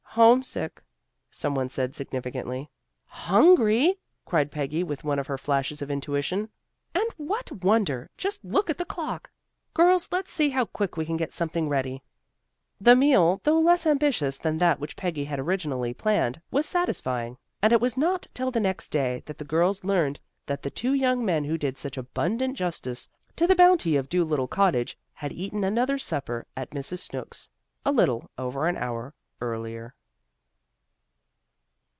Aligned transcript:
"Homesick," 0.15 0.83
some 1.31 1.55
one 1.55 1.69
said 1.69 1.95
significantly. 1.95 2.69
"Hungry!" 3.05 3.97
cried 4.25 4.51
Peggy, 4.51 4.83
with 4.83 5.05
one 5.05 5.19
of 5.19 5.27
her 5.27 5.37
flashes 5.37 5.81
of 5.81 5.89
intuition. 5.89 6.49
"And 6.93 7.07
what 7.15 7.49
wonder! 7.63 8.09
Just 8.17 8.43
look 8.43 8.69
at 8.69 8.77
the 8.77 8.83
clock! 8.83 9.31
Girls, 9.73 10.09
let's 10.11 10.29
see 10.29 10.49
how 10.49 10.65
quick 10.65 10.97
we 10.97 11.05
can 11.05 11.15
get 11.15 11.31
something 11.31 11.69
ready." 11.69 12.03
The 12.81 12.93
meal 12.93 13.39
though 13.45 13.61
less 13.61 13.87
ambitious 13.87 14.37
than 14.37 14.57
that 14.57 14.81
which 14.81 14.97
Peggy 14.97 15.23
had 15.23 15.39
originally 15.39 15.93
planned, 15.93 16.41
was 16.51 16.65
satisfying. 16.65 17.37
And 17.61 17.71
it 17.71 17.79
was 17.79 17.95
not 17.95 18.27
till 18.33 18.51
the 18.51 18.59
next 18.59 18.89
day 18.89 19.23
that 19.27 19.37
the 19.37 19.45
girls 19.45 19.85
learned 19.85 20.19
that 20.45 20.61
the 20.61 20.69
two 20.69 20.91
young 20.93 21.23
men 21.23 21.45
who 21.45 21.57
did 21.57 21.77
such 21.77 21.95
abundant 21.95 22.57
justice 22.57 23.07
to 23.37 23.47
the 23.47 23.55
bounty 23.55 23.95
of 23.95 24.09
Dolittle 24.09 24.49
Cottage, 24.49 24.97
had 25.13 25.31
eaten 25.31 25.63
another 25.63 25.97
supper 25.97 26.45
at 26.57 26.71
Mrs. 26.71 26.99
Snooks, 26.99 27.49
a 27.85 27.93
little 27.93 28.29
over 28.37 28.67
an 28.67 28.75
hour 28.75 29.13
earlier. 29.39 29.95